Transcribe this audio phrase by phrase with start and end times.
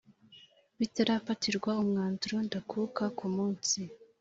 [0.79, 3.79] bitarafatirwa umwanzuro ndakuka ku munsi